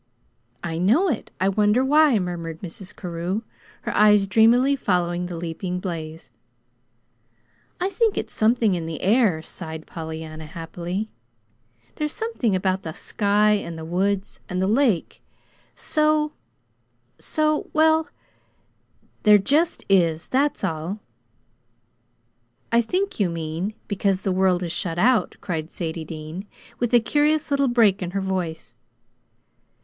[0.63, 1.29] "I know it.
[1.39, 2.95] I wonder why," murmured Mrs.
[2.95, 3.43] Carew,
[3.83, 6.31] her eyes dreamily following the leaping blaze.
[7.79, 11.11] "I think it's something in the air," sighed Pollyanna, happily.
[11.97, 15.21] "There's something about the sky and the woods and the lake
[15.75, 16.31] so
[17.19, 18.09] so well,
[19.21, 20.97] there just is; that's all."
[22.71, 26.47] "I think you mean, because the world is shut out," cried Sadie Dean,
[26.79, 28.75] with a curious little break in her voice.